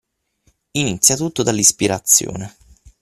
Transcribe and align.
Inizia 0.71 1.15
tutto 1.15 1.43
dall’ispirazione. 1.43 2.55